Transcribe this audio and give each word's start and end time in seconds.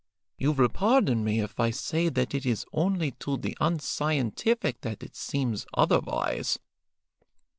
You 0.35 0.53
will 0.53 0.67
pardon 0.67 1.23
me 1.23 1.41
if 1.41 1.59
I 1.59 1.69
say 1.69 2.09
that 2.09 2.33
it 2.33 2.43
is 2.43 2.65
only 2.73 3.11
to 3.19 3.37
the 3.37 3.55
unscientific 3.61 4.81
that 4.81 5.03
it 5.03 5.15
seems 5.15 5.67
otherwise. 5.75 6.57